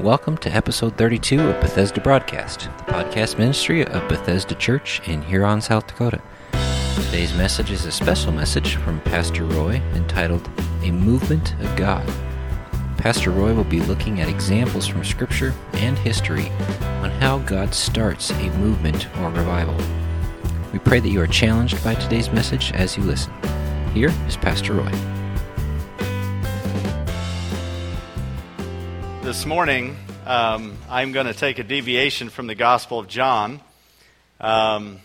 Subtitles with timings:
[0.00, 5.60] Welcome to episode 32 of Bethesda Broadcast, the podcast ministry of Bethesda Church in Huron,
[5.60, 6.22] South Dakota.
[6.94, 10.48] Today's message is a special message from Pastor Roy entitled
[10.84, 12.06] A Movement of God.
[12.96, 16.48] Pastor Roy will be looking at examples from Scripture and history
[17.02, 19.76] on how God starts a movement or revival.
[20.72, 23.32] We pray that you are challenged by today's message as you listen.
[23.94, 25.17] Here is Pastor Roy.
[29.28, 33.60] This morning, um, I'm going to take a deviation from the Gospel of John.
[34.40, 35.00] Um,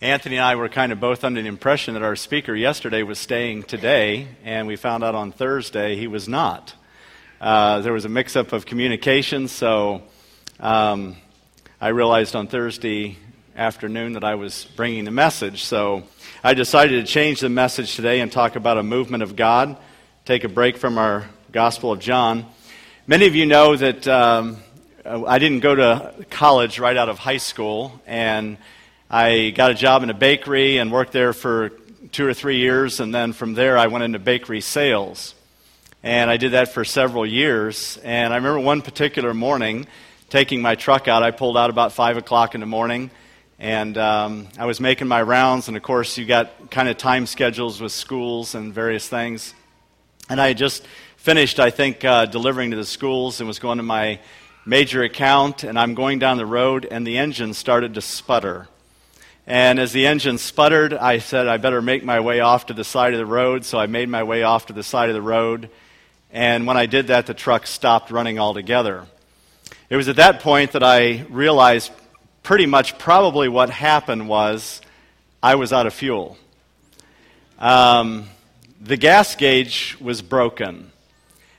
[0.00, 3.20] Anthony and I were kind of both under the impression that our speaker yesterday was
[3.20, 6.74] staying today, and we found out on Thursday he was not.
[7.40, 10.02] Uh, there was a mix up of communication, so
[10.58, 11.14] um,
[11.80, 13.18] I realized on Thursday
[13.54, 15.62] afternoon that I was bringing the message.
[15.62, 16.02] So
[16.42, 19.76] I decided to change the message today and talk about a movement of God,
[20.24, 22.46] take a break from our Gospel of John.
[23.10, 24.58] Many of you know that um,
[25.04, 28.56] I didn't go to college right out of high school, and
[29.10, 31.70] I got a job in a bakery and worked there for
[32.12, 35.34] two or three years, and then from there I went into bakery sales.
[36.04, 37.98] And I did that for several years.
[38.04, 39.88] And I remember one particular morning
[40.28, 41.24] taking my truck out.
[41.24, 43.10] I pulled out about 5 o'clock in the morning,
[43.58, 45.66] and um, I was making my rounds.
[45.66, 49.52] And of course, you got kind of time schedules with schools and various things.
[50.28, 50.86] And I just
[51.20, 54.20] finished, I think, uh, delivering to the schools and was going to my
[54.64, 58.68] major account, and I'm going down the road, and the engine started to sputter.
[59.46, 62.84] And as the engine sputtered, I said, I better make my way off to the
[62.84, 63.66] side of the road.
[63.66, 65.68] So I made my way off to the side of the road.
[66.32, 69.04] And when I did that, the truck stopped running altogether.
[69.90, 71.92] It was at that point that I realized
[72.42, 74.80] pretty much probably what happened was
[75.42, 76.38] I was out of fuel.
[77.58, 78.28] Um,
[78.80, 80.92] the gas gauge was broken.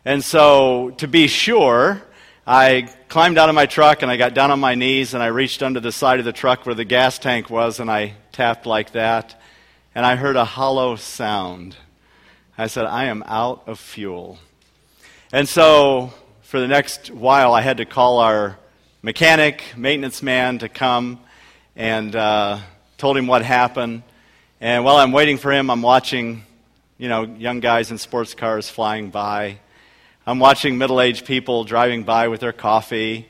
[0.04, 2.02] And so, to be sure,
[2.48, 5.28] I climbed out of my truck and I got down on my knees and I
[5.28, 8.66] reached under the side of the truck where the gas tank was and I tapped
[8.66, 9.40] like that.
[9.94, 11.76] And I heard a hollow sound.
[12.58, 14.40] I said, I am out of fuel.
[15.32, 16.12] And so,
[16.42, 18.58] for the next while, I had to call our
[19.04, 21.20] mechanic, maintenance man to come
[21.76, 22.58] and uh,
[22.98, 24.02] told him what happened.
[24.60, 26.44] And while I'm waiting for him, I'm watching,
[26.98, 29.60] you know, young guys in sports cars flying by.
[30.26, 33.28] I'm watching middle aged people driving by with their coffee.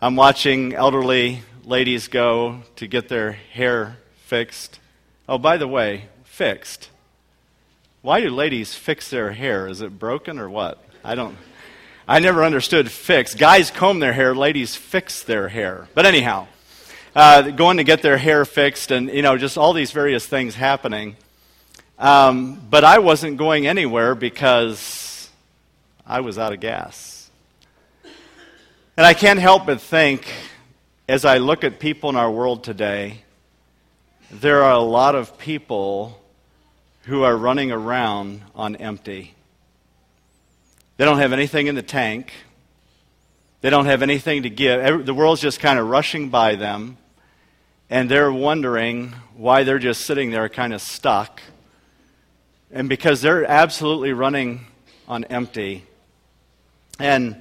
[0.00, 4.78] I'm watching elderly ladies go to get their hair fixed.
[5.28, 6.90] Oh, by the way, fixed.
[8.02, 9.66] Why do ladies fix their hair?
[9.66, 10.80] Is it broken or what?
[11.02, 11.36] I don't.
[12.06, 13.34] I never understood fix.
[13.34, 15.88] Guys comb their hair, ladies fix their hair.
[15.92, 16.46] But anyhow,
[17.16, 20.54] uh, going to get their hair fixed, and you know, just all these various things
[20.54, 21.16] happening.
[21.98, 25.07] Um, but I wasn't going anywhere because
[26.10, 27.30] I was out of gas.
[28.96, 30.26] And I can't help but think,
[31.06, 33.24] as I look at people in our world today,
[34.30, 36.18] there are a lot of people
[37.02, 39.34] who are running around on empty.
[40.96, 42.32] They don't have anything in the tank.
[43.60, 45.04] They don't have anything to give.
[45.04, 46.96] The world's just kind of rushing by them,
[47.90, 51.42] and they're wondering why they're just sitting there kind of stuck.
[52.72, 54.66] And because they're absolutely running
[55.06, 55.84] on empty,
[56.98, 57.40] and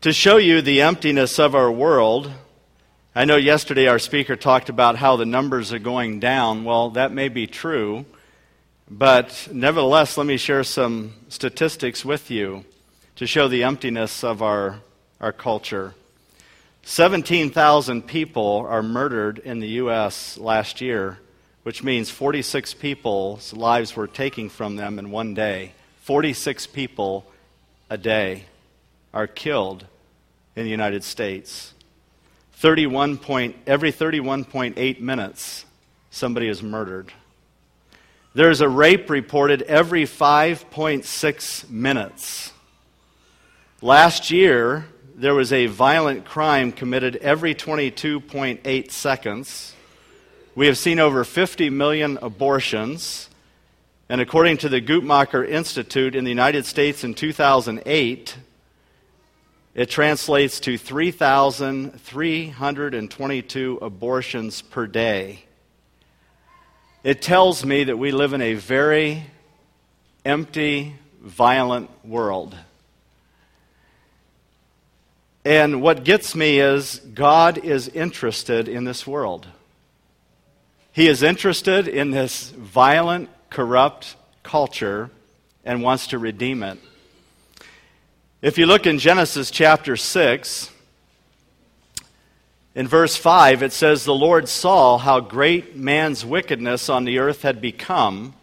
[0.00, 2.32] to show you the emptiness of our world,
[3.14, 6.64] I know yesterday our speaker talked about how the numbers are going down.
[6.64, 8.04] Well, that may be true,
[8.90, 12.64] but nevertheless, let me share some statistics with you
[13.14, 14.80] to show the emptiness of our,
[15.20, 15.94] our culture.
[16.82, 20.38] 17,000 people are murdered in the U.S.
[20.38, 21.18] last year,
[21.62, 25.72] which means 46 people's lives were taken from them in one day.
[26.02, 27.24] 46 people
[27.88, 28.44] a day
[29.16, 29.86] are killed
[30.56, 31.72] in the United States.
[32.52, 35.64] 31 point, every 31.8 minutes,
[36.10, 37.10] somebody is murdered.
[38.34, 42.52] There's a rape reported every 5.6 minutes.
[43.80, 49.74] Last year, there was a violent crime committed every 22.8 seconds.
[50.54, 53.30] We have seen over 50 million abortions.
[54.10, 58.36] And according to the Guttmacher Institute in the United States in 2008,
[59.76, 65.40] it translates to 3,322 abortions per day.
[67.04, 69.24] It tells me that we live in a very
[70.24, 72.56] empty, violent world.
[75.44, 79.46] And what gets me is God is interested in this world.
[80.90, 85.10] He is interested in this violent, corrupt culture
[85.66, 86.78] and wants to redeem it.
[88.42, 90.70] If you look in Genesis chapter 6,
[92.74, 97.40] in verse 5, it says, The Lord saw how great man's wickedness on the earth
[97.40, 98.34] had become,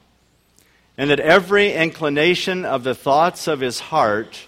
[0.97, 4.47] and that every inclination of the thoughts of his heart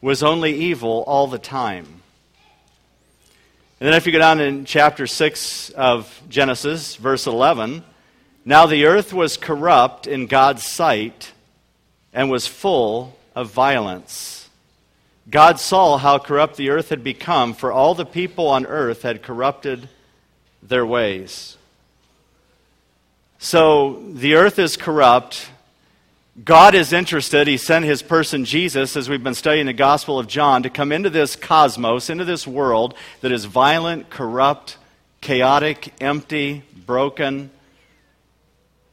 [0.00, 1.84] was only evil all the time.
[3.80, 7.84] And then if you go down in chapter 6 of Genesis, verse 11,
[8.46, 11.32] now the earth was corrupt in God's sight
[12.14, 14.48] and was full of violence.
[15.30, 19.22] God saw how corrupt the earth had become, for all the people on earth had
[19.22, 19.88] corrupted
[20.60, 21.56] their ways.
[23.38, 25.50] So the earth is corrupt.
[26.44, 27.46] God is interested.
[27.46, 30.90] He sent his person Jesus, as we've been studying the Gospel of John, to come
[30.90, 34.78] into this cosmos, into this world that is violent, corrupt,
[35.20, 37.50] chaotic, empty, broken,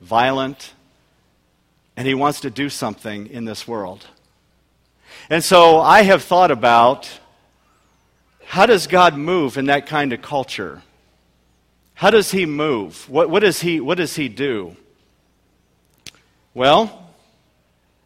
[0.02, 0.74] violent.
[1.98, 4.06] And he wants to do something in this world.
[5.30, 7.10] And so I have thought about
[8.46, 10.84] how does God move in that kind of culture?
[11.96, 13.10] How does he move?
[13.10, 14.76] What, what, does, he, what does he do?
[16.54, 17.10] Well,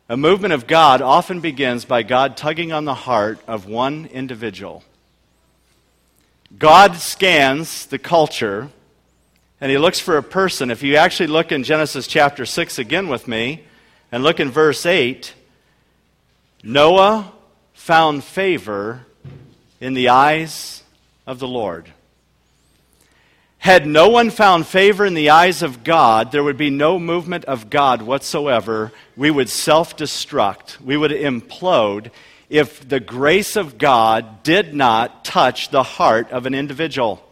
[0.07, 4.83] a movement of God often begins by God tugging on the heart of one individual.
[6.57, 8.69] God scans the culture
[9.61, 10.71] and he looks for a person.
[10.71, 13.65] If you actually look in Genesis chapter 6 again with me
[14.11, 15.33] and look in verse 8,
[16.63, 17.31] Noah
[17.73, 19.05] found favor
[19.79, 20.83] in the eyes
[21.25, 21.91] of the Lord.
[23.59, 27.45] Had no one found favor in the eyes of God, there would be no movement
[27.45, 28.91] of God whatsoever.
[29.17, 32.11] We would self destruct, we would implode
[32.49, 37.23] if the grace of God did not touch the heart of an individual.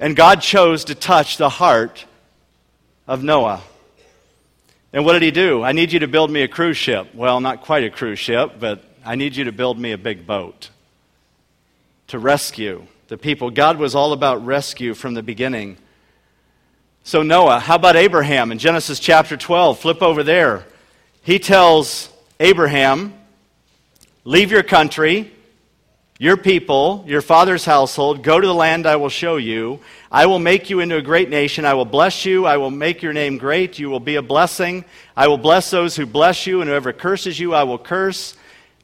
[0.00, 2.04] And God chose to touch the heart
[3.06, 3.62] of Noah.
[4.96, 5.62] And what did he do?
[5.62, 7.14] I need you to build me a cruise ship.
[7.14, 10.26] Well, not quite a cruise ship, but I need you to build me a big
[10.26, 10.70] boat
[12.06, 13.50] to rescue the people.
[13.50, 15.76] God was all about rescue from the beginning.
[17.04, 19.80] So, Noah, how about Abraham in Genesis chapter 12?
[19.80, 20.64] Flip over there.
[21.20, 22.08] He tells
[22.40, 23.12] Abraham,
[24.24, 25.30] Leave your country,
[26.18, 29.80] your people, your father's household, go to the land I will show you.
[30.10, 31.66] I will make you into a great nation.
[31.66, 32.46] I will bless you.
[32.46, 33.78] I will make your name great.
[33.78, 34.86] You will be a blessing.
[35.14, 38.34] I will bless those who bless you, and whoever curses you, I will curse.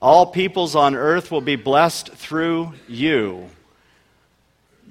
[0.02, 3.48] All peoples on earth will be blessed through you.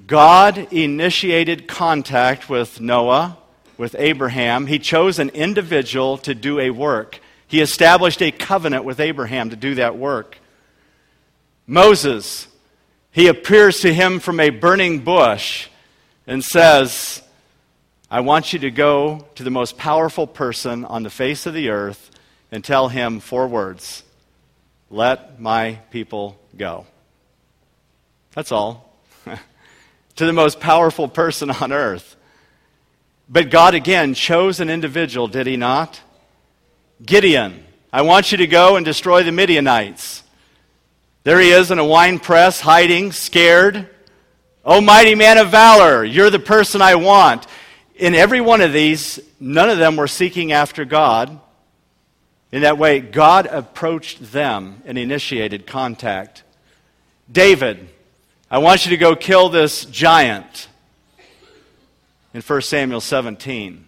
[0.08, 3.38] God initiated contact with Noah,
[3.78, 4.66] with Abraham.
[4.66, 7.20] He chose an individual to do a work.
[7.48, 10.38] He established a covenant with Abraham to do that work.
[11.72, 12.50] Moses,
[13.12, 15.70] he appears to him from a burning bush
[16.28, 17.22] and says,
[18.10, 21.70] I want you to go to the most powerful person on the face of the
[21.70, 22.12] earth
[22.52, 24.04] and tell him four words
[24.90, 26.88] Let my people go.
[28.34, 28.94] That's all.
[30.18, 32.18] to the most powerful person on earth.
[33.30, 36.02] But God again chose an individual, did he not?
[37.06, 37.64] Gideon.
[37.94, 40.24] I want you to go and destroy the Midianites.
[41.24, 43.88] There he is in a wine press, hiding, scared.
[44.66, 47.46] Oh, mighty man of valor, you're the person I want.
[47.96, 51.40] In every one of these, none of them were seeking after God.
[52.52, 56.44] In that way, God approached them and initiated contact.
[57.32, 57.88] David,
[58.50, 60.68] I want you to go kill this giant.
[62.34, 63.86] In 1 Samuel 17,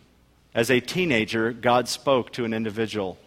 [0.54, 3.18] as a teenager, God spoke to an individual.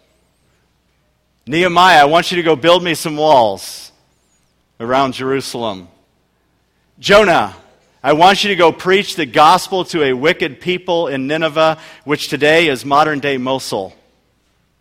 [1.47, 3.86] Nehemiah, I want you to go build me some walls
[4.79, 5.89] around Jerusalem.
[6.99, 7.55] Jonah,
[8.03, 12.29] I want you to go preach the gospel to a wicked people in Nineveh, which
[12.29, 13.95] today is modern day Mosul,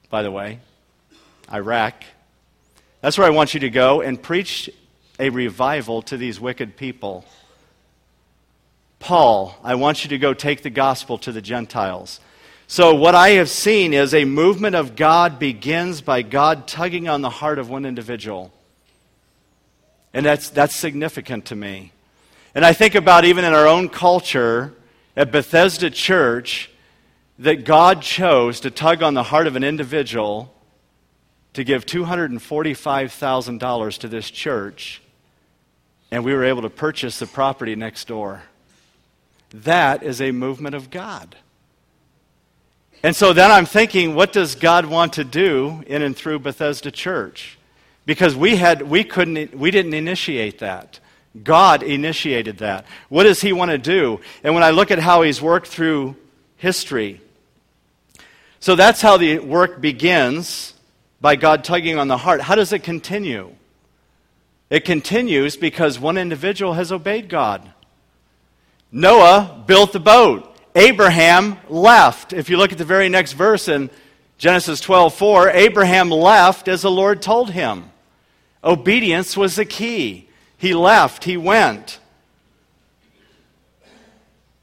[0.09, 0.59] by the way,
[1.51, 2.03] Iraq.
[3.01, 4.69] That's where I want you to go and preach
[5.19, 7.25] a revival to these wicked people.
[8.99, 12.19] Paul, I want you to go take the gospel to the Gentiles.
[12.67, 17.21] So, what I have seen is a movement of God begins by God tugging on
[17.21, 18.51] the heart of one individual.
[20.15, 21.91] And that's, that's significant to me.
[22.55, 24.73] And I think about even in our own culture,
[25.17, 26.69] at Bethesda Church,
[27.37, 30.53] that God chose to tug on the heart of an individual
[31.53, 35.01] to give $245,000 to this church,
[36.11, 38.43] and we were able to purchase the property next door.
[39.51, 41.35] That is a movement of God.
[43.03, 46.89] And so then I'm thinking, what does God want to do in and through Bethesda
[46.89, 47.57] Church?
[48.05, 50.99] Because we had we couldn't we didn't initiate that
[51.43, 55.21] god initiated that what does he want to do and when i look at how
[55.21, 56.15] he's worked through
[56.57, 57.21] history
[58.65, 60.73] so that's how the work begins
[61.21, 62.41] by God tugging on the heart.
[62.41, 63.53] How does it continue?
[64.69, 67.71] It continues because one individual has obeyed God.
[68.91, 70.55] Noah built the boat.
[70.75, 72.33] Abraham left.
[72.33, 73.89] If you look at the very next verse in
[74.37, 77.91] Genesis 12:4, Abraham left as the Lord told him.
[78.65, 80.27] Obedience was the key.
[80.57, 81.99] He left, he went.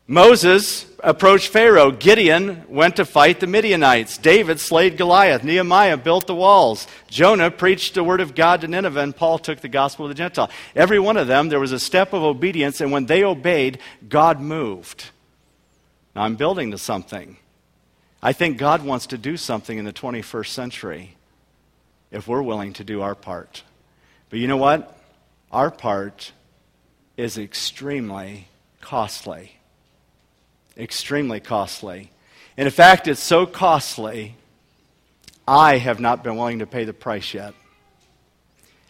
[0.09, 1.90] Moses approached Pharaoh.
[1.90, 4.18] Gideon went to fight the Midianites.
[4.18, 5.44] David slayed Goliath.
[5.44, 6.87] Nehemiah built the walls.
[7.09, 10.18] Jonah preached the word of God to Nineveh, and Paul took the gospel to the
[10.18, 10.50] Gentile.
[10.76, 13.78] Every one of them, there was a step of obedience, and when they obeyed,
[14.09, 15.11] God moved.
[16.14, 17.37] Now I'm building to something.
[18.23, 21.16] I think God wants to do something in the 21st century
[22.11, 23.62] if we're willing to do our part.
[24.32, 24.98] But you know what?
[25.52, 26.32] Our part
[27.16, 28.48] is extremely
[28.80, 29.52] costly
[30.76, 32.10] extremely costly.
[32.56, 34.36] And in fact, it's so costly,
[35.46, 37.54] I have not been willing to pay the price yet.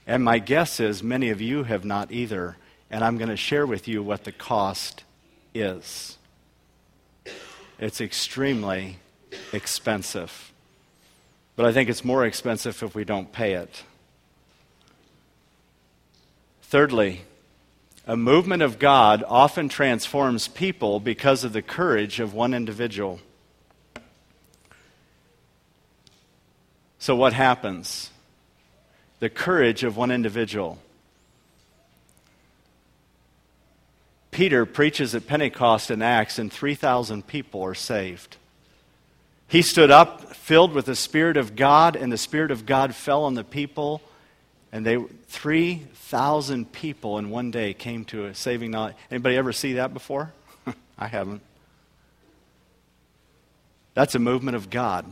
[0.06, 2.56] And my guess is many of you have not either.
[2.90, 5.04] And I'm going to share with you what the cost
[5.54, 6.18] is.
[7.78, 8.99] It's extremely
[9.52, 10.52] expensive.
[11.56, 13.84] But I think it's more expensive if we don't pay it.
[16.73, 17.21] Thirdly,
[18.07, 23.21] a movement of God often transforms people because of the courage of one individual.
[26.99, 28.09] So, what happens?
[29.21, 30.79] The courage of one individual.
[34.31, 38.38] Peter preaches at Pentecost in Acts, and 3,000 people are saved.
[39.47, 43.25] He stood up filled with the Spirit of God, and the Spirit of God fell
[43.25, 44.00] on the people
[44.73, 44.97] and they
[45.29, 48.97] 3,000 people in one day came to a saving knowledge.
[49.11, 50.33] Anybody ever see that before?
[50.99, 51.43] I haven't.
[53.95, 55.05] That's a movement of God.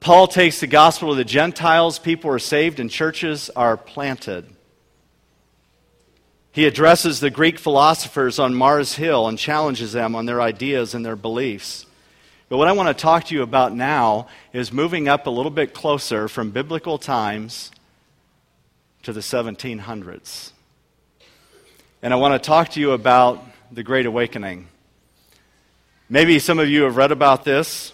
[0.00, 4.46] Paul takes the gospel to the Gentiles, people are saved, and churches are planted.
[6.52, 11.06] He addresses the Greek philosophers on Mars Hill and challenges them on their ideas and
[11.06, 11.86] their beliefs.
[12.48, 15.52] But what I want to talk to you about now is moving up a little
[15.52, 17.70] bit closer from biblical times
[19.02, 20.52] to the 1700s.
[22.02, 24.68] And I want to talk to you about the Great Awakening.
[26.08, 27.92] Maybe some of you have read about this,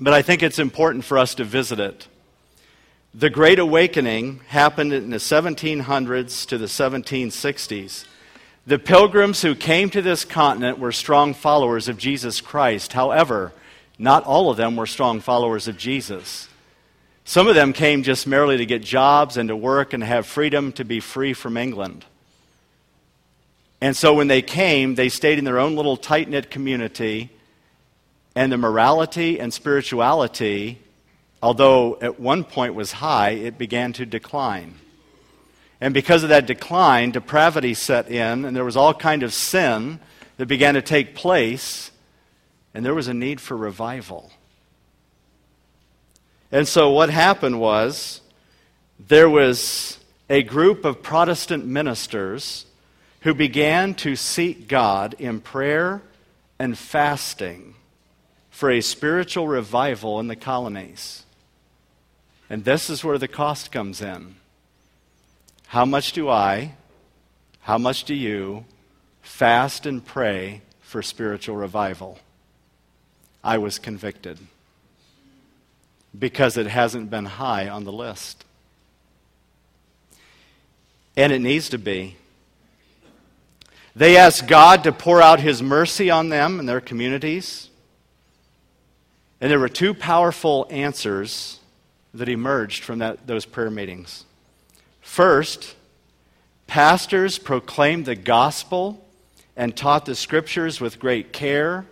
[0.00, 2.08] but I think it's important for us to visit it.
[3.14, 8.04] The Great Awakening happened in the 1700s to the 1760s.
[8.66, 12.92] The pilgrims who came to this continent were strong followers of Jesus Christ.
[12.92, 13.52] However,
[13.98, 16.47] not all of them were strong followers of Jesus.
[17.28, 20.72] Some of them came just merely to get jobs and to work and have freedom
[20.72, 22.06] to be free from England.
[23.82, 27.28] And so when they came, they stayed in their own little tight knit community,
[28.34, 30.78] and the morality and spirituality,
[31.42, 34.76] although at one point was high, it began to decline.
[35.82, 40.00] And because of that decline, depravity set in, and there was all kind of sin
[40.38, 41.90] that began to take place,
[42.72, 44.32] and there was a need for revival.
[46.50, 48.20] And so what happened was
[48.98, 49.98] there was
[50.30, 52.66] a group of Protestant ministers
[53.20, 56.02] who began to seek God in prayer
[56.58, 57.74] and fasting
[58.50, 61.24] for a spiritual revival in the colonies.
[62.50, 64.36] And this is where the cost comes in.
[65.66, 66.74] How much do I,
[67.60, 68.64] how much do you
[69.20, 72.18] fast and pray for spiritual revival?
[73.44, 74.38] I was convicted
[76.18, 78.44] because it hasn't been high on the list.
[81.16, 82.16] And it needs to be.
[83.94, 87.70] They asked God to pour out His mercy on them and their communities.
[89.40, 91.60] And there were two powerful answers
[92.14, 94.24] that emerged from that, those prayer meetings.
[95.00, 95.74] First,
[96.66, 99.04] pastors proclaimed the gospel
[99.56, 101.86] and taught the scriptures with great care,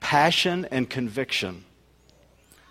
[0.00, 1.65] passion, and conviction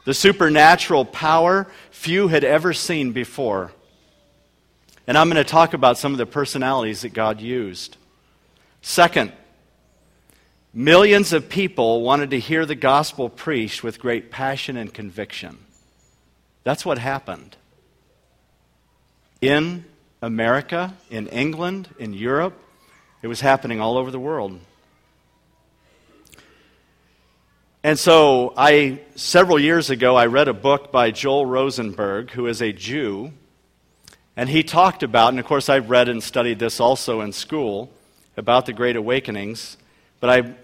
[0.06, 3.72] the supernatural power few had ever seen before.
[5.08, 7.98] And I'm going to talk about some of the personalities that God used.
[8.82, 9.32] Second,
[10.74, 15.58] millions of people wanted to hear the gospel preached with great passion and conviction.
[16.64, 17.56] That's what happened.
[19.42, 19.86] In
[20.22, 22.60] America, in England, in Europe,
[23.22, 24.60] it was happening all over the world.
[27.86, 32.60] And so, I several years ago, I read a book by Joel Rosenberg, who is
[32.60, 33.32] a Jew,
[34.36, 37.92] and he talked about, and of course, I've read and studied this also in school
[38.38, 39.78] about the Great Awakenings,
[40.20, 40.56] but I'm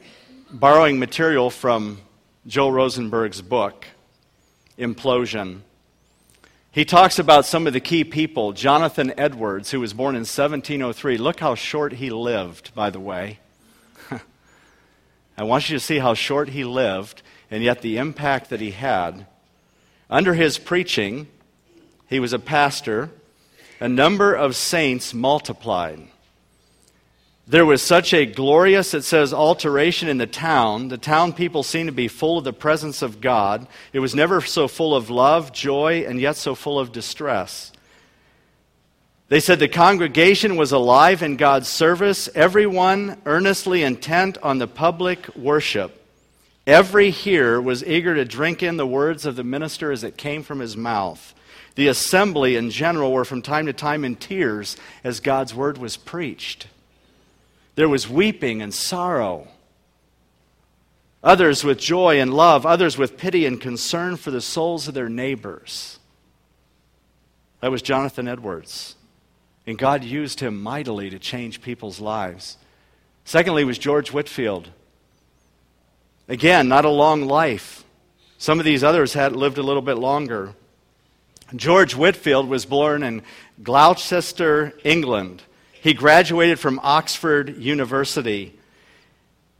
[0.49, 1.99] borrowing material from
[2.47, 3.85] Joel Rosenberg's book,
[4.79, 5.59] Implosion.
[6.71, 8.51] He talks about some of the key people.
[8.51, 11.19] Jonathan Edwards, who was born in 1703.
[11.19, 13.40] Look how short he lived, by the way.
[15.37, 18.71] I want you to see how short he lived and yet the impact that he
[18.71, 19.25] had.
[20.09, 21.27] Under his preaching,
[22.07, 23.09] he was a pastor,
[23.79, 26.07] a number of saints multiplied.
[27.47, 30.87] There was such a glorious, it says, alteration in the town.
[30.87, 33.67] The town people seemed to be full of the presence of God.
[33.91, 37.73] It was never so full of love, joy, and yet so full of distress.
[39.31, 45.33] They said the congregation was alive in God's service, everyone earnestly intent on the public
[45.37, 46.05] worship.
[46.67, 50.43] Every hearer was eager to drink in the words of the minister as it came
[50.43, 51.33] from his mouth.
[51.75, 55.95] The assembly in general were from time to time in tears as God's word was
[55.95, 56.67] preached.
[57.75, 59.47] There was weeping and sorrow.
[61.23, 65.07] Others with joy and love, others with pity and concern for the souls of their
[65.07, 65.99] neighbors.
[67.61, 68.97] That was Jonathan Edwards.
[69.67, 72.57] And God used him mightily to change people's lives.
[73.25, 74.69] Secondly, was George Whitefield.
[76.27, 77.83] Again, not a long life.
[78.37, 80.55] Some of these others had lived a little bit longer.
[81.55, 83.21] George Whitefield was born in
[83.61, 85.43] Gloucester, England.
[85.73, 88.57] He graduated from Oxford University.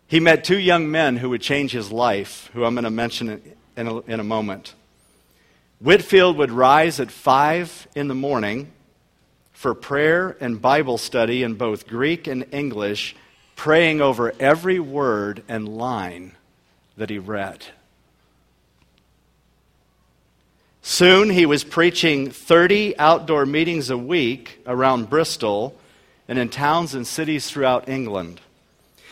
[0.08, 3.41] He met two young men who would change his life, who I'm going to mention
[3.75, 4.74] in a, in a moment.
[5.79, 8.72] Whitefield would rise at 5 in the morning
[9.62, 13.15] for prayer and Bible study in both Greek and English,
[13.56, 16.32] praying over every word and line
[16.98, 17.63] that he read.
[20.82, 25.77] Soon he was preaching 30 outdoor meetings a week around Bristol
[26.27, 28.41] and in towns and cities throughout England.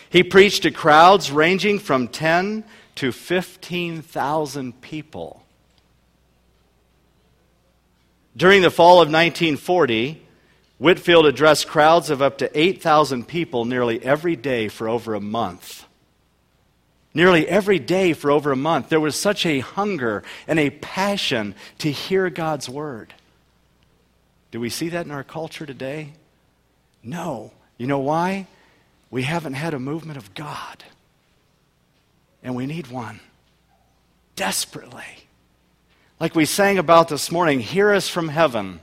[0.10, 2.64] He preached to crowds ranging from 10
[2.96, 5.44] to 15,000 people.
[8.36, 10.24] During the fall of 1940,
[10.80, 15.86] Whitefield addressed crowds of up to 8,000 people nearly every day for over a month.
[17.14, 21.54] Nearly every day for over a month, there was such a hunger and a passion
[21.80, 23.14] to hear God's word.
[24.52, 26.14] Do we see that in our culture today?
[27.04, 27.52] No.
[27.78, 28.48] You know why?
[29.12, 30.84] We haven't had a movement of God.
[32.42, 33.20] And we need one
[34.38, 35.28] desperately.
[36.20, 38.80] Like we sang about this morning, hear us from heaven.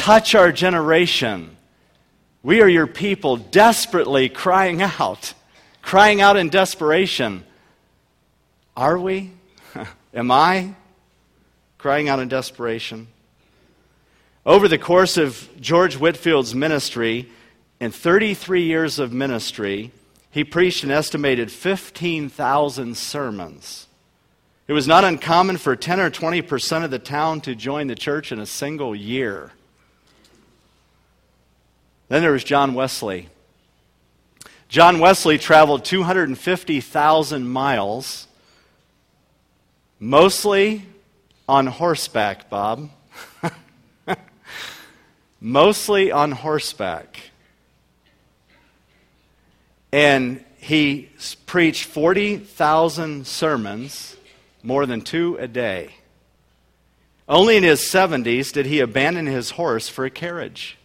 [0.00, 1.54] Touch our generation.
[2.42, 5.34] We are your people desperately crying out,
[5.82, 7.44] crying out in desperation.
[8.74, 9.32] Are we?
[10.14, 10.74] Am I
[11.76, 13.08] crying out in desperation?
[14.46, 17.28] Over the course of George Whitefield's ministry,
[17.78, 19.92] in 33 years of ministry,
[20.30, 23.86] he preached an estimated 15,000 sermons.
[24.66, 27.94] It was not uncommon for 10 or 20 percent of the town to join the
[27.94, 29.52] church in a single year.
[32.10, 33.28] Then there was John Wesley.
[34.68, 38.26] John Wesley traveled 250,000 miles,
[40.00, 40.82] mostly
[41.48, 42.90] on horseback, Bob
[45.40, 47.30] mostly on horseback.
[49.92, 51.10] And he
[51.46, 54.16] preached 40,000 sermons,
[54.64, 55.90] more than two a day.
[57.28, 60.76] Only in his 70s did he abandon his horse for a carriage.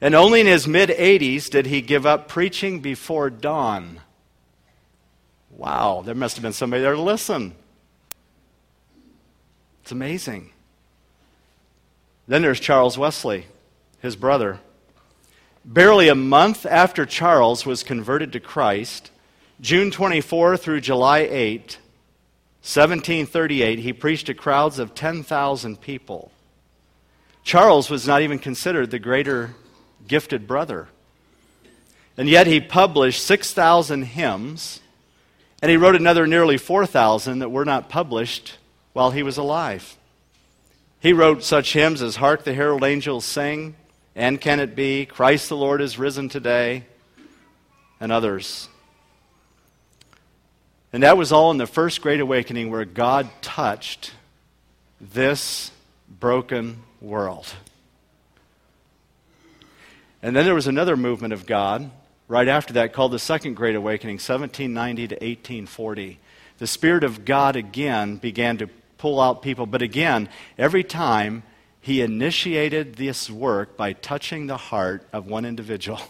[0.00, 4.00] And only in his mid 80s did he give up preaching before dawn.
[5.50, 7.54] Wow, there must have been somebody there to listen.
[9.82, 10.50] It's amazing.
[12.28, 13.46] Then there's Charles Wesley,
[14.00, 14.60] his brother.
[15.64, 19.10] Barely a month after Charles was converted to Christ,
[19.60, 21.78] June 24 through July 8,
[22.62, 26.30] 1738, he preached to crowds of 10,000 people.
[27.42, 29.54] Charles was not even considered the greater
[30.08, 30.88] gifted brother.
[32.16, 34.80] And yet he published 6,000 hymns,
[35.62, 38.58] and he wrote another nearly 4,000 that were not published
[38.92, 39.96] while he was alive.
[41.00, 43.76] He wrote such hymns as Hark the Herald Angels Sing,
[44.16, 46.84] And Can It Be, Christ the Lord is Risen Today,
[48.00, 48.68] and others.
[50.92, 54.12] And that was all in the first Great Awakening where God touched
[55.00, 55.70] this
[56.08, 57.46] broken world.
[60.22, 61.90] And then there was another movement of God
[62.26, 66.18] right after that called the Second Great Awakening, 1790 to 1840.
[66.58, 69.66] The Spirit of God again began to pull out people.
[69.66, 70.28] But again,
[70.58, 71.44] every time
[71.80, 76.00] he initiated this work by touching the heart of one individual,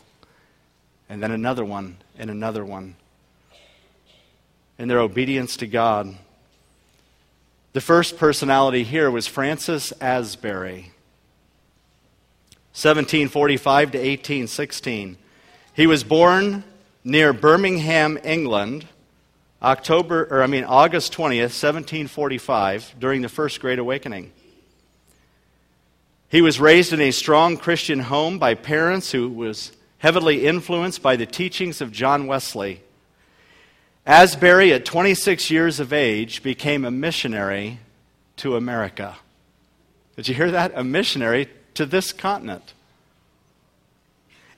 [1.09, 2.97] and then another one, and another one.
[4.79, 6.16] In their obedience to God.
[7.75, 10.92] The first personality here was Francis Asbury,
[12.79, 15.19] 1745 to 1816.
[15.75, 16.62] He was born
[17.03, 18.87] near Birmingham, England,
[19.61, 24.31] October or I mean August 20th, 1745, during the First Great Awakening.
[26.29, 31.17] He was raised in a strong Christian home by parents who was heavily influenced by
[31.17, 32.81] the teachings of John Wesley.
[34.07, 37.81] Asbury, at 26 years of age, became a missionary
[38.37, 39.17] to America.
[40.14, 40.71] Did you hear that?
[40.77, 42.75] A missionary to this continent.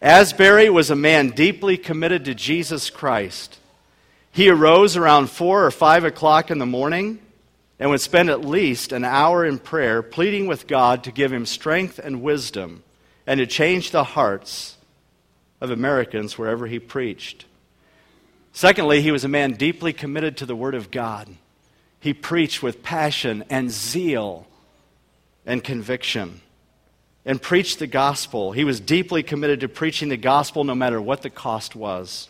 [0.01, 3.59] Asbury was a man deeply committed to Jesus Christ.
[4.33, 7.19] He arose around 4 or 5 o'clock in the morning
[7.79, 11.45] and would spend at least an hour in prayer, pleading with God to give him
[11.45, 12.85] strength and wisdom
[13.27, 14.79] and to change the hearts
[15.61, 17.45] of Americans wherever he preached.
[18.55, 21.29] Secondly, he was a man deeply committed to the Word of God.
[22.01, 24.47] He preached with passion and zeal
[25.45, 26.41] and conviction
[27.25, 28.53] and preached the gospel.
[28.53, 32.29] He was deeply committed to preaching the gospel no matter what the cost was.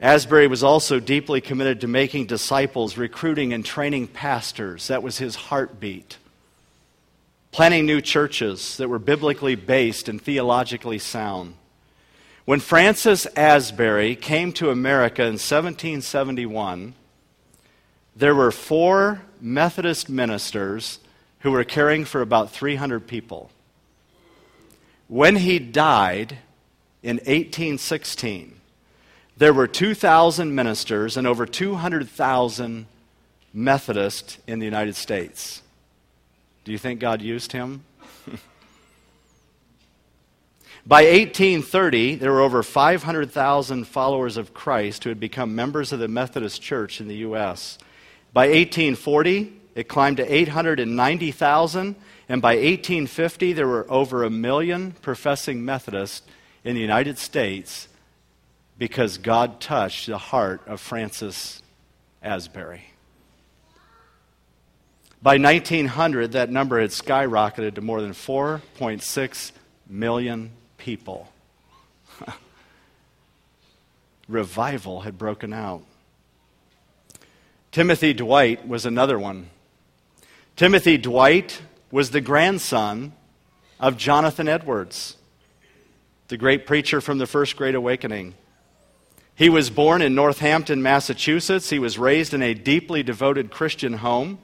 [0.00, 4.88] Asbury was also deeply committed to making disciples, recruiting and training pastors.
[4.88, 6.16] That was his heartbeat.
[7.52, 11.54] Planning new churches that were biblically based and theologically sound.
[12.46, 16.94] When Francis Asbury came to America in 1771,
[18.16, 20.98] there were four Methodist ministers
[21.40, 23.50] who were caring for about 300 people.
[25.08, 26.38] When he died
[27.02, 28.60] in 1816,
[29.36, 32.86] there were 2,000 ministers and over 200,000
[33.52, 35.62] Methodists in the United States.
[36.64, 37.84] Do you think God used him?
[40.86, 46.08] By 1830, there were over 500,000 followers of Christ who had become members of the
[46.08, 47.78] Methodist Church in the U.S.
[48.32, 51.96] By 1840, it climbed to 890,000,
[52.28, 56.22] and by 1850, there were over a million professing Methodists
[56.64, 57.88] in the United States
[58.78, 61.62] because God touched the heart of Francis
[62.22, 62.84] Asbury.
[65.22, 69.52] By 1900, that number had skyrocketed to more than 4.6
[69.86, 71.30] million people.
[74.28, 75.82] Revival had broken out.
[77.70, 79.50] Timothy Dwight was another one.
[80.60, 83.14] Timothy Dwight was the grandson
[83.80, 85.16] of Jonathan Edwards,
[86.28, 88.34] the great preacher from the First Great Awakening.
[89.34, 91.70] He was born in Northampton, Massachusetts.
[91.70, 94.38] He was raised in a deeply devoted Christian home.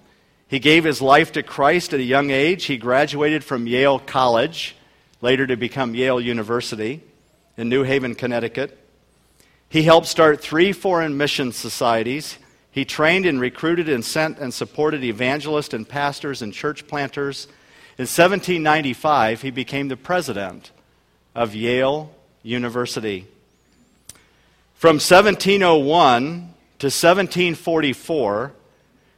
[0.48, 2.64] He gave his life to Christ at a young age.
[2.64, 4.74] He graduated from Yale College,
[5.20, 7.02] later to become Yale University
[7.58, 8.78] in New Haven, Connecticut.
[9.68, 12.38] He helped start three foreign mission societies.
[12.76, 17.46] He trained and recruited and sent and supported evangelists and pastors and church planters.
[17.96, 20.72] In 1795, he became the president
[21.34, 23.28] of Yale University.
[24.74, 28.52] From 1701 to 1744,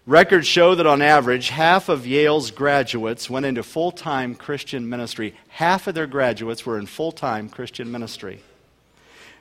[0.07, 5.35] records show that on average, half of Yale's graduates went into full time Christian ministry.
[5.49, 8.39] Half of their graduates were in full time Christian ministry.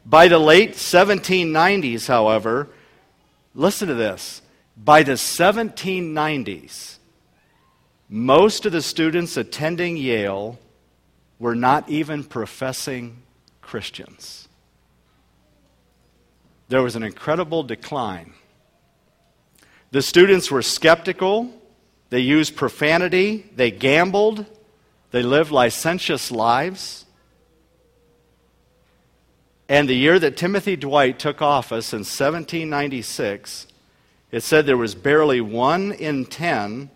[0.08, 2.70] By the late 1790s, however,
[3.58, 4.42] listen to this.
[4.78, 7.00] By the 1790s,
[8.08, 10.58] most of the students attending Yale
[11.40, 13.24] were not even professing
[13.60, 14.48] Christians
[16.70, 18.34] there was an incredible decline.
[19.92, 21.50] The students were skeptical,
[22.10, 24.46] they used profanity, they gambled,
[25.12, 27.06] they lived licentious lives.
[29.70, 33.68] And the year that Timothy Dwight took office in 1796,
[34.32, 36.90] it said there was barely one in ten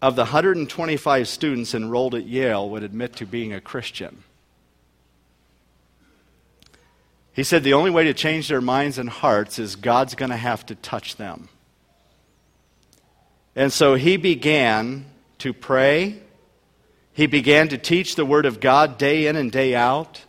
[0.00, 4.22] of the 125 students enrolled at Yale would admit to being a Christian.
[7.32, 10.36] He said the only way to change their minds and hearts is God's going to
[10.36, 11.48] have to touch them.
[13.56, 15.06] And so he began
[15.38, 16.20] to pray.
[17.12, 20.24] He began to teach the Word of God day in and day out.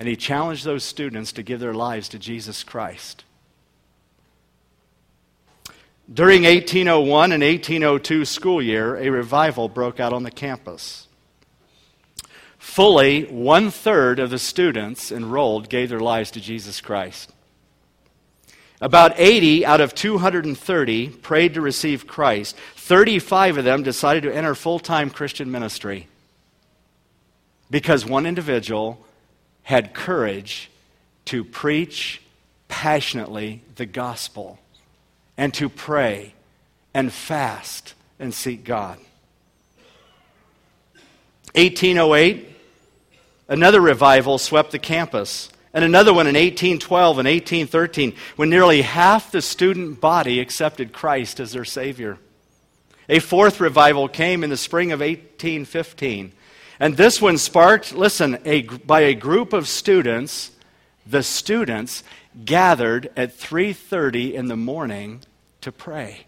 [0.00, 3.22] And he challenged those students to give their lives to Jesus Christ.
[6.12, 11.06] During 1801 and 1802 school year, a revival broke out on the campus.
[12.56, 17.34] Fully one third of the students enrolled gave their lives to Jesus Christ.
[18.80, 22.56] About 80 out of 230 prayed to receive Christ.
[22.76, 26.08] 35 of them decided to enter full time Christian ministry
[27.70, 29.06] because one individual
[29.62, 30.70] had courage
[31.26, 32.22] to preach
[32.68, 34.58] passionately the gospel
[35.36, 36.34] and to pray
[36.94, 38.98] and fast and seek God.
[41.54, 42.48] 1808,
[43.48, 49.32] another revival swept the campus, and another one in 1812 and 1813 when nearly half
[49.32, 52.18] the student body accepted Christ as their Savior.
[53.08, 56.32] A fourth revival came in the spring of 1815.
[56.80, 60.50] And this one sparked, listen, a, by a group of students,
[61.06, 62.02] the students
[62.46, 65.20] gathered at 3:30 in the morning
[65.60, 66.24] to pray.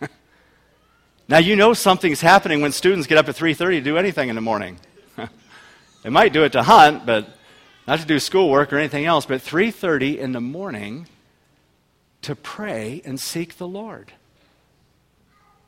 [1.28, 4.34] now you know something's happening when students get up at 3:30 to do anything in
[4.34, 4.78] the morning.
[6.02, 7.26] they might do it to hunt, but
[7.86, 11.08] not to do schoolwork or anything else, but 3:30 in the morning
[12.20, 14.12] to pray and seek the Lord.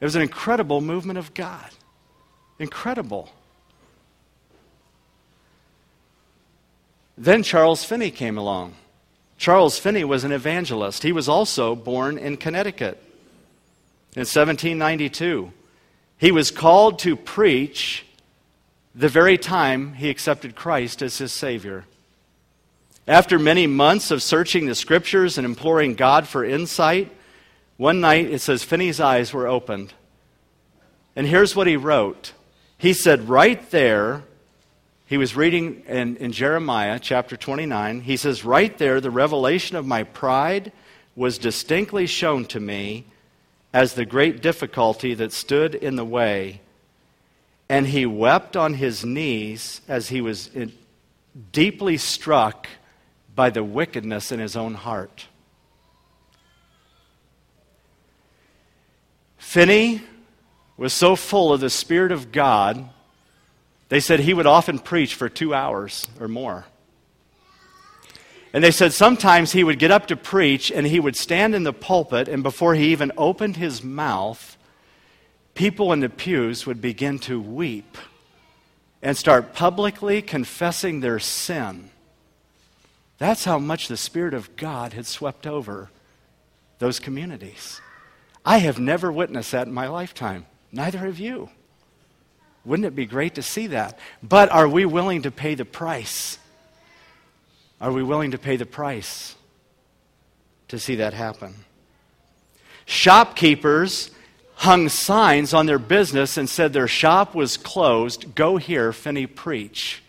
[0.00, 1.70] It was an incredible movement of God.
[2.58, 3.30] Incredible.
[7.18, 8.74] Then Charles Finney came along.
[9.38, 11.02] Charles Finney was an evangelist.
[11.02, 13.02] He was also born in Connecticut
[14.14, 15.52] in 1792.
[16.16, 18.06] He was called to preach
[18.94, 21.84] the very time he accepted Christ as his Savior.
[23.08, 27.10] After many months of searching the scriptures and imploring God for insight,
[27.76, 29.92] one night, it says, Finney's eyes were opened.
[31.16, 32.32] And here's what he wrote
[32.76, 34.22] He said, Right there,
[35.08, 38.02] he was reading in, in Jeremiah chapter 29.
[38.02, 40.70] He says, Right there, the revelation of my pride
[41.16, 43.06] was distinctly shown to me
[43.72, 46.60] as the great difficulty that stood in the way.
[47.70, 50.50] And he wept on his knees as he was
[51.52, 52.68] deeply struck
[53.34, 55.26] by the wickedness in his own heart.
[59.38, 60.02] Finney
[60.76, 62.90] was so full of the Spirit of God,
[63.88, 66.66] they said he would often preach for two hours or more.
[68.52, 71.64] And they said sometimes he would get up to preach and he would stand in
[71.64, 74.56] the pulpit, and before he even opened his mouth,
[75.54, 77.98] people in the pews would begin to weep
[79.02, 81.90] and start publicly confessing their sin.
[83.18, 85.90] That's how much the Spirit of God had swept over
[86.78, 87.80] those communities.
[88.44, 90.46] I have never witnessed that in my lifetime.
[90.72, 91.50] Neither have you.
[92.64, 93.98] Wouldn't it be great to see that?
[94.22, 96.38] But are we willing to pay the price?
[97.80, 99.36] Are we willing to pay the price
[100.68, 101.54] to see that happen?
[102.84, 104.10] Shopkeepers
[104.56, 108.34] hung signs on their business and said their shop was closed.
[108.34, 110.02] Go hear Finney preach.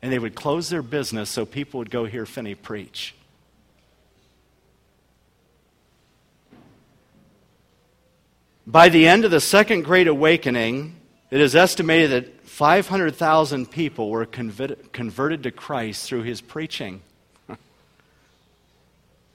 [0.00, 3.14] And they would close their business so people would go hear Finney preach.
[8.68, 10.96] By the end of the Second Great Awakening,
[11.30, 17.02] it is estimated that 500,000 people were converted to Christ through his preaching.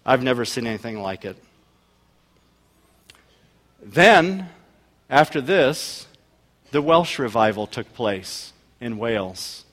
[0.06, 1.38] I've never seen anything like it.
[3.84, 4.50] Then,
[5.10, 6.08] after this,
[6.72, 9.66] the Welsh revival took place in Wales.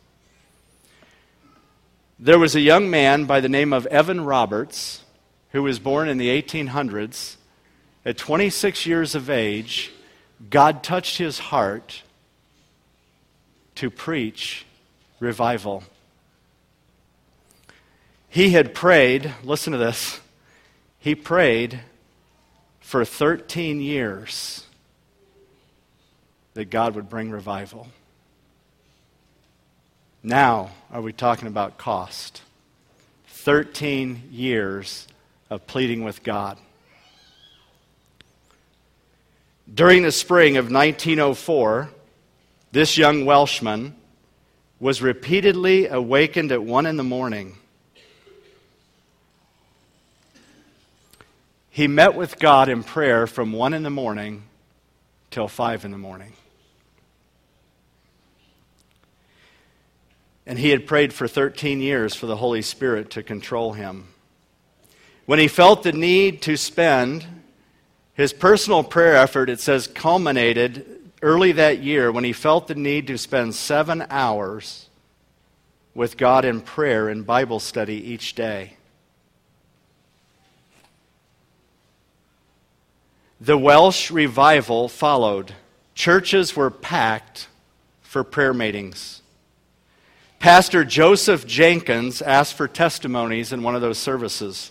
[2.18, 5.04] There was a young man by the name of Evan Roberts
[5.52, 7.36] who was born in the 1800s
[8.04, 9.92] at 26 years of age,
[10.50, 12.02] God touched his heart
[13.78, 14.66] to preach
[15.20, 15.84] revival.
[18.28, 20.20] He had prayed, listen to this,
[20.98, 21.78] he prayed
[22.80, 24.66] for 13 years
[26.54, 27.86] that God would bring revival.
[30.24, 32.42] Now, are we talking about cost?
[33.28, 35.06] 13 years
[35.50, 36.58] of pleading with God.
[39.72, 41.90] During the spring of 1904,
[42.72, 43.96] this young Welshman
[44.80, 47.56] was repeatedly awakened at one in the morning.
[51.70, 54.44] He met with God in prayer from one in the morning
[55.30, 56.32] till five in the morning.
[60.46, 64.08] And he had prayed for 13 years for the Holy Spirit to control him.
[65.26, 67.26] When he felt the need to spend
[68.14, 73.06] his personal prayer effort, it says, culminated early that year when he felt the need
[73.08, 74.88] to spend seven hours
[75.94, 78.74] with God in prayer and Bible study each day.
[83.40, 85.54] The Welsh revival followed.
[85.94, 87.48] Churches were packed
[88.02, 89.22] for prayer meetings.
[90.38, 94.70] Pastor Joseph Jenkins asked for testimonies in one of those services.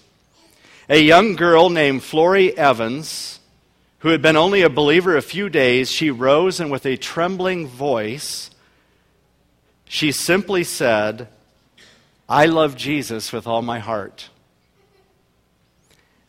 [0.89, 3.37] A young girl named Florrie Evans
[3.99, 7.67] who had been only a believer a few days, she rose and with a trembling
[7.67, 8.51] voice,
[9.86, 11.27] she simply said,
[12.29, 14.29] I love Jesus with all my heart.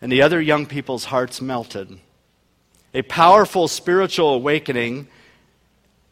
[0.00, 1.98] and the other young people's hearts melted.
[2.94, 5.08] A powerful spiritual awakening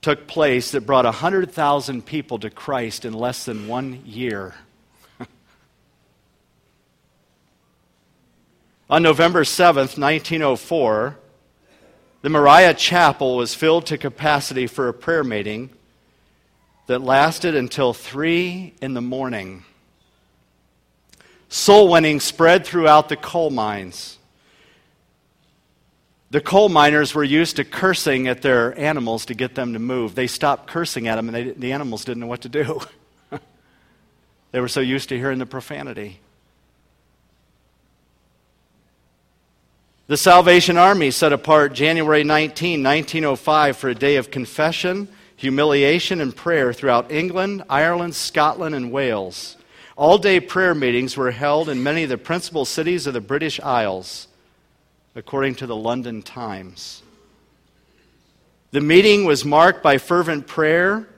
[0.02, 4.54] took place that brought 100,000 people to Christ in less than one year.
[8.90, 11.16] On November 7th, 1904,
[12.26, 15.70] the Moriah Chapel was filled to capacity for a prayer meeting
[16.88, 19.64] that lasted until 3 in the morning.
[21.48, 24.18] Soul winning spread throughout the coal mines.
[26.32, 30.16] The coal miners were used to cursing at their animals to get them to move.
[30.16, 32.80] They stopped cursing at them, and they, the animals didn't know what to do.
[34.50, 36.18] they were so used to hearing the profanity.
[40.08, 46.34] The Salvation Army set apart January 19, 1905, for a day of confession, humiliation, and
[46.34, 49.56] prayer throughout England, Ireland, Scotland, and Wales.
[49.96, 53.58] All day prayer meetings were held in many of the principal cities of the British
[53.58, 54.28] Isles,
[55.16, 57.02] according to the London Times.
[58.70, 61.08] The meeting was marked by fervent prayer,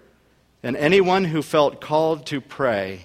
[0.63, 3.05] and anyone who felt called to pray.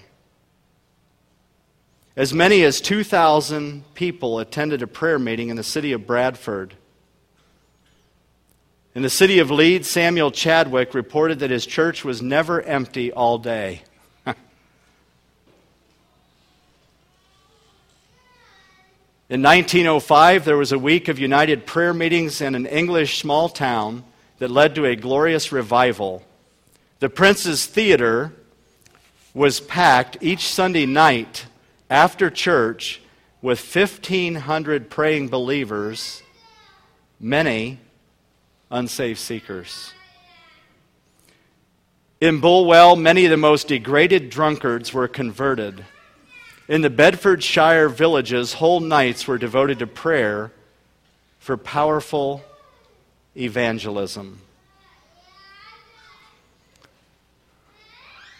[2.16, 6.74] As many as 2,000 people attended a prayer meeting in the city of Bradford.
[8.94, 13.38] In the city of Leeds, Samuel Chadwick reported that his church was never empty all
[13.38, 13.82] day.
[19.28, 24.04] In 1905, there was a week of united prayer meetings in an English small town
[24.38, 26.22] that led to a glorious revival.
[27.00, 28.32] The Prince's Theater
[29.32, 31.46] was packed each Sunday night
[31.94, 33.00] after church
[33.40, 36.24] with 1,500 praying believers,
[37.20, 37.78] many
[38.68, 39.92] unsaved seekers.
[42.20, 45.84] In Bulwell, many of the most degraded drunkards were converted.
[46.66, 50.50] In the Bedfordshire villages, whole nights were devoted to prayer
[51.38, 52.42] for powerful
[53.36, 54.40] evangelism.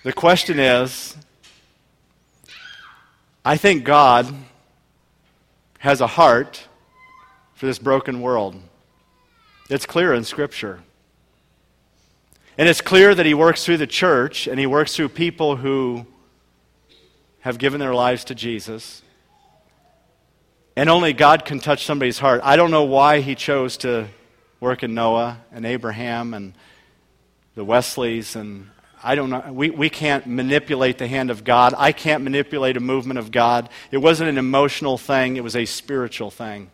[0.02, 1.16] The question is
[3.44, 4.32] I think God
[5.78, 6.66] has a heart
[7.52, 8.56] for this broken world.
[9.68, 10.80] It's clear in Scripture.
[12.56, 16.06] And it's clear that He works through the church and He works through people who
[17.40, 19.02] have given their lives to Jesus.
[20.74, 22.40] And only God can touch somebody's heart.
[22.42, 24.08] I don't know why He chose to
[24.58, 26.54] work in Noah and Abraham and
[27.54, 28.70] the Wesleys and
[29.04, 29.52] I don't know.
[29.52, 31.74] We, we can't manipulate the hand of God.
[31.76, 33.68] I can't manipulate a movement of God.
[33.90, 36.70] It wasn't an emotional thing, it was a spiritual thing.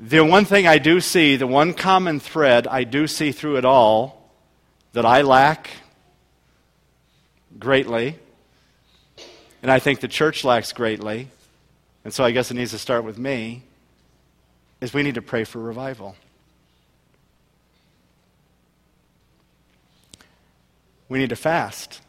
[0.00, 3.64] The one thing I do see, the one common thread I do see through it
[3.64, 4.28] all
[4.92, 5.70] that I lack
[7.56, 8.18] greatly,
[9.62, 11.28] and I think the church lacks greatly,
[12.04, 13.62] and so I guess it needs to start with me,
[14.80, 16.16] is we need to pray for revival.
[21.12, 22.00] We need to fast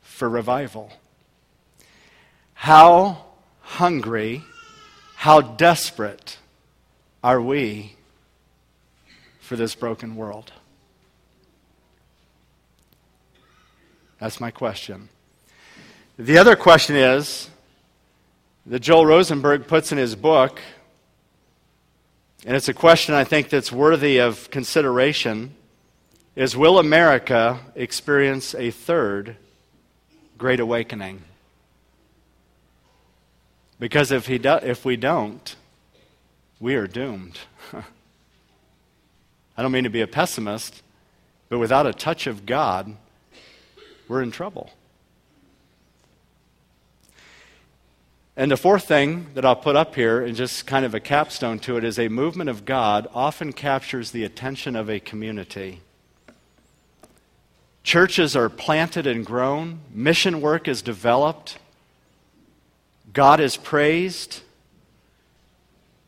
[0.00, 0.90] for revival.
[2.54, 3.26] How
[3.60, 4.42] hungry,
[5.14, 6.38] how desperate
[7.22, 7.94] are we
[9.38, 10.52] for this broken world?
[14.18, 15.10] That's my question.
[16.18, 17.48] The other question is
[18.66, 20.60] that Joel Rosenberg puts in his book,
[22.44, 25.54] and it's a question I think that's worthy of consideration
[26.36, 29.36] is Will America experience a third
[30.36, 31.22] Great Awakening?
[33.78, 35.54] Because if, he do, if we don't,
[36.58, 37.38] we are doomed.
[39.56, 40.82] I don't mean to be a pessimist,
[41.48, 42.96] but without a touch of God,
[44.08, 44.70] we're in trouble.
[48.36, 51.60] And the fourth thing that I'll put up here, and just kind of a capstone
[51.60, 55.80] to it, is a movement of God often captures the attention of a community.
[57.84, 61.58] Churches are planted and grown, mission work is developed,
[63.12, 64.40] God is praised.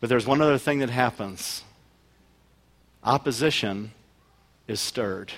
[0.00, 1.62] But there's one other thing that happens
[3.05, 3.92] opposition
[4.66, 5.32] is stirred.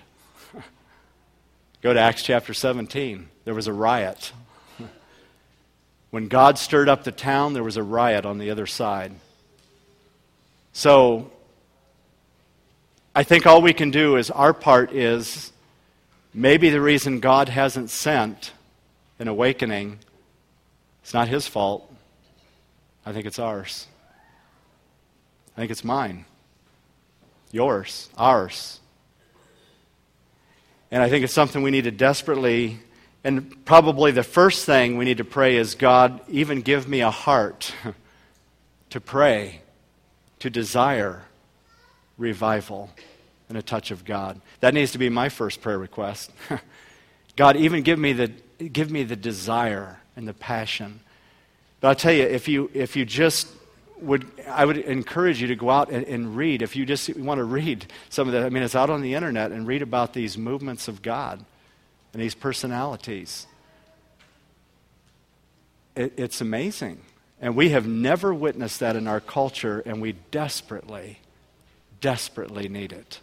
[1.83, 3.29] Go to Acts chapter 17.
[3.45, 4.33] There was a riot.
[6.11, 9.13] When God stirred up the town, there was a riot on the other side.
[10.73, 11.31] So,
[13.15, 15.53] I think all we can do is our part is
[16.39, 18.53] Maybe the reason God hasn't sent
[19.19, 19.99] an awakening,
[21.03, 21.93] it's not his fault.
[23.05, 23.89] I think it's ours.
[25.57, 26.27] I think it's mine,
[27.51, 28.79] yours, ours.
[30.93, 32.79] And I think it's something we need to desperately,
[33.25, 37.11] and probably the first thing we need to pray is God, even give me a
[37.11, 37.75] heart
[38.91, 39.63] to pray,
[40.39, 41.25] to desire
[42.17, 42.93] revival
[43.49, 44.41] and a touch of God.
[44.61, 46.31] That needs to be my first prayer request.
[47.37, 48.29] God, even give me the,
[48.59, 51.01] give me the desire and the passion.
[51.81, 53.49] But I'll tell you, if you, if you just
[54.01, 56.63] would, I would encourage you to go out and, and read.
[56.63, 59.15] If you just want to read some of that, I mean, it's out on the
[59.15, 61.45] internet and read about these movements of God
[62.13, 63.47] and these personalities.
[65.95, 67.01] It, it's amazing.
[67.41, 71.21] And we have never witnessed that in our culture, and we desperately,
[72.01, 73.21] desperately need it.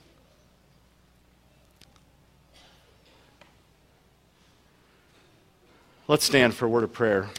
[6.07, 7.29] Let's stand for a word of prayer.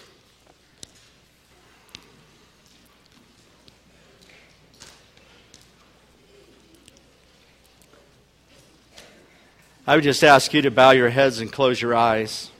[9.86, 12.50] I would just ask you to bow your heads and close your eyes.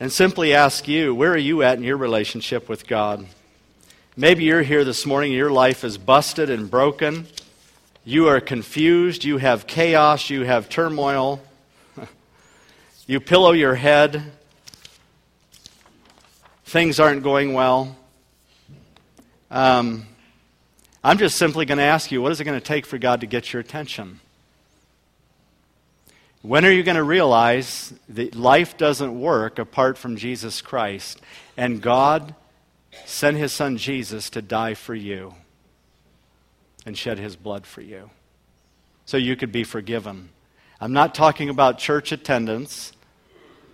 [0.00, 3.26] And simply ask you, where are you at in your relationship with God?
[4.16, 7.26] Maybe you're here this morning, your life is busted and broken.
[8.04, 11.40] You are confused, you have chaos, you have turmoil.
[13.06, 14.24] you pillow your head.
[16.64, 17.96] Things aren't going well.
[19.52, 20.06] Um,
[21.04, 23.20] I'm just simply going to ask you what is it going to take for God
[23.20, 24.18] to get your attention?
[26.40, 31.20] When are you going to realize that life doesn't work apart from Jesus Christ
[31.56, 32.34] and God
[33.04, 35.34] sent his son Jesus to die for you
[36.84, 38.10] and shed his blood for you
[39.04, 40.30] so you could be forgiven?
[40.80, 42.92] I'm not talking about church attendance.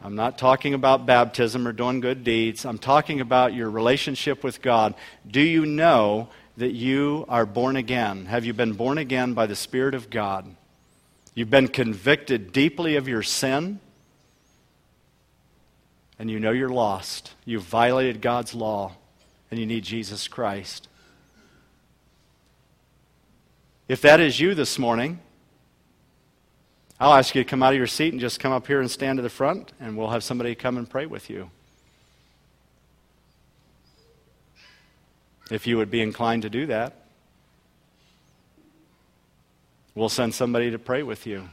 [0.03, 2.65] I'm not talking about baptism or doing good deeds.
[2.65, 4.95] I'm talking about your relationship with God.
[5.27, 8.27] Do you know that you are born again?
[8.27, 10.55] Have you been born again by the Spirit of God?
[11.35, 13.79] You've been convicted deeply of your sin,
[16.19, 17.33] and you know you're lost.
[17.45, 18.97] You've violated God's law,
[19.51, 20.88] and you need Jesus Christ.
[23.89, 25.19] If that is you this morning,
[27.01, 28.91] I'll ask you to come out of your seat and just come up here and
[28.91, 31.51] stand to the front, and we'll have somebody come and pray with you.
[35.51, 36.93] if you would be inclined to do that.
[39.95, 41.49] We'll send somebody to pray with you.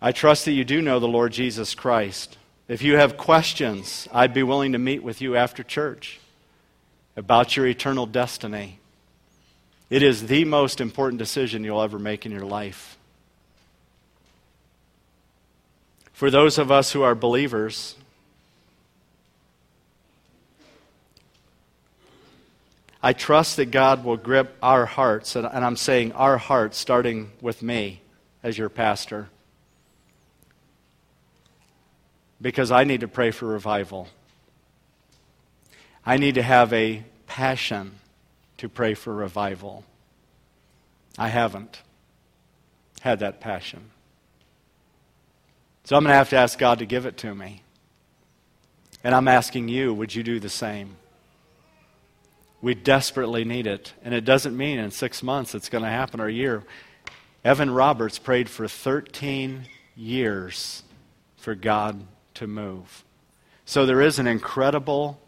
[0.00, 2.38] I trust that you do know the Lord Jesus Christ.
[2.68, 6.18] If you have questions, I'd be willing to meet with you after church
[7.16, 8.78] about your eternal destiny.
[9.90, 12.96] It is the most important decision you'll ever make in your life.
[16.12, 17.96] For those of us who are believers,
[23.02, 27.60] I trust that God will grip our hearts, and, I'm saying our hearts, starting with
[27.60, 28.00] me
[28.44, 29.28] as your pastor,
[32.40, 34.08] because I need to pray for revival.
[36.04, 37.96] I need to have a passion
[38.58, 39.84] to pray for revival.
[41.18, 41.80] I haven't
[43.00, 43.90] had that passion.
[45.84, 47.62] So I'm going to have to ask God to give it to me.
[49.04, 50.96] And I'm asking you, would you do the same?
[52.60, 53.92] We desperately need it.
[54.04, 56.62] And it doesn't mean in six months it's going to happen or a year.
[57.44, 60.84] Evan Roberts prayed for 13 years
[61.36, 62.02] for God
[62.34, 63.04] to move.
[63.64, 65.20] So there is an incredible,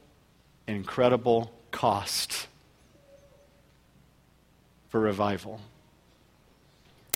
[0.67, 2.47] incredible cost
[4.89, 5.61] for revival.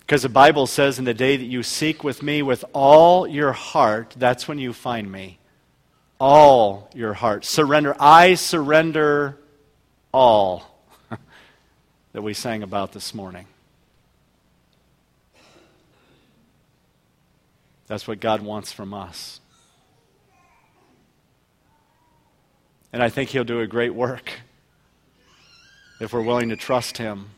[0.01, 3.53] Because the Bible says, in the day that you seek with me with all your
[3.53, 5.39] heart, that's when you find me.
[6.19, 7.45] All your heart.
[7.45, 7.95] Surrender.
[8.01, 9.39] I surrender
[10.13, 10.83] all
[12.13, 13.47] that we sang about this morning.
[17.87, 19.41] That's what God wants from us.
[22.93, 24.32] And I think He'll do a great work
[26.01, 27.30] if we're willing to trust Him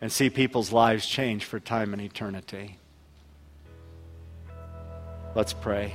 [0.00, 2.78] and see people's lives change for time and eternity.
[5.34, 5.94] Let's pray.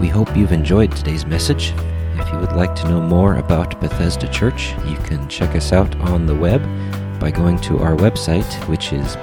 [0.00, 1.72] We hope you've enjoyed today's message.
[2.16, 5.94] If you would like to know more about Bethesda Church, you can check us out
[6.00, 6.62] on the web
[7.18, 9.16] by going to our website, which is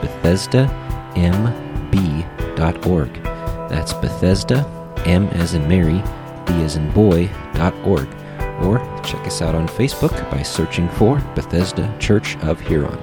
[1.91, 3.23] BethesdaMB.org.
[3.69, 4.65] That's Bethesda,
[5.05, 6.01] M as in Mary,
[6.45, 8.07] B as in boy.org.
[8.63, 12.99] Or check us out on Facebook by searching for Bethesda Church of Huron.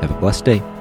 [0.00, 0.75] Have a blessed day.